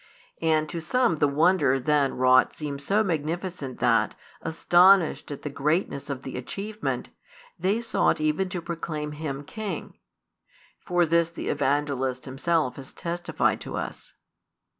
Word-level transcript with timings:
And 0.41 0.67
to 0.69 0.81
some 0.81 1.17
the 1.17 1.27
wonder 1.27 1.79
then 1.79 2.15
wrought 2.15 2.53
seemed 2.55 2.81
so 2.81 3.03
magnificent 3.03 3.77
that, 3.81 4.15
astonished 4.41 5.29
at 5.29 5.43
the 5.43 5.49
greatness 5.51 6.09
of 6.09 6.23
the 6.23 6.37
achievement, 6.37 7.09
they 7.59 7.81
sought 7.81 8.19
even 8.19 8.49
to 8.49 8.63
proclaim 8.63 9.11
Him 9.11 9.43
king; 9.43 9.99
for 10.79 11.05
this 11.05 11.29
the 11.29 11.49
Evangelist 11.49 12.25
himself 12.25 12.77
has 12.77 12.93
testified 12.93 13.61
to 13.61 13.75
us. 13.77 14.15